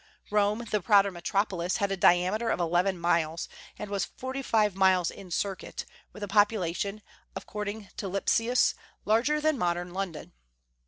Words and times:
Rome, 0.31 0.65
the 0.71 0.81
proud 0.81 1.05
metropolis, 1.13 1.77
had 1.77 1.91
a 1.91 1.95
diameter 1.95 2.49
of 2.49 2.59
eleven 2.59 2.97
miles, 2.99 3.47
and 3.77 3.91
was 3.91 4.03
forty 4.05 4.41
five 4.41 4.73
miles 4.73 5.11
in 5.11 5.29
circuit, 5.29 5.85
with 6.11 6.23
a 6.23 6.27
population, 6.27 7.03
according 7.35 7.87
to 7.97 8.07
Lipsius, 8.07 8.73
larger 9.05 9.39
than 9.39 9.59
modern 9.59 9.93
London. 9.93 10.33